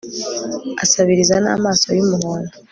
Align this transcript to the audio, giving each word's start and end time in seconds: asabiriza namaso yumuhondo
asabiriza 0.83 1.35
namaso 1.43 1.87
yumuhondo 1.97 2.53